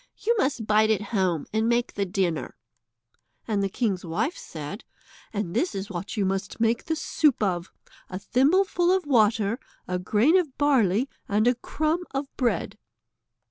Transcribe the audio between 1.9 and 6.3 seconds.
the dinner." And the king's wife said: "And this is what you